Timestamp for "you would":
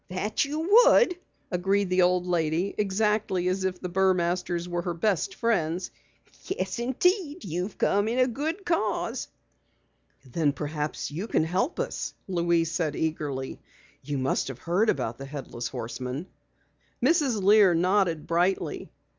0.45-1.15